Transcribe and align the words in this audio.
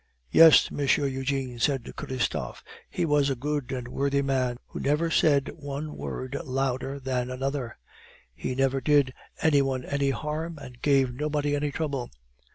"Yes, 0.31 0.71
Monsieur 0.71 1.05
Eugene," 1.05 1.59
said 1.59 1.95
Christophe, 1.95 2.63
"he 2.89 3.05
was 3.05 3.29
a 3.29 3.35
good 3.35 3.71
and 3.71 3.87
worthy 3.87 4.23
man, 4.23 4.57
who 4.69 4.79
never 4.79 5.11
said 5.11 5.49
one 5.53 5.95
word 5.95 6.35
louder 6.43 6.99
than 6.99 7.29
another; 7.29 7.77
he 8.33 8.55
never 8.55 8.81
did 8.81 9.13
any 9.43 9.61
one 9.61 9.85
any 9.85 10.09
harm, 10.09 10.57
and 10.57 10.81
gave 10.81 11.13
nobody 11.13 11.55
any 11.55 11.71
trouble." 11.71 12.09